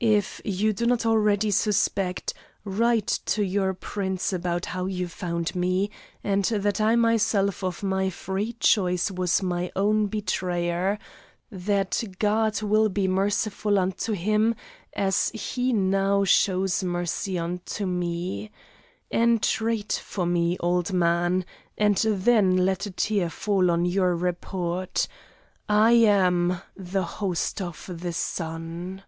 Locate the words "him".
14.12-14.54